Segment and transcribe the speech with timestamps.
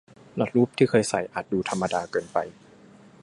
[0.39, 2.37] รัดรูปที่เคยใส่อาจดูธรรมดาเกินไป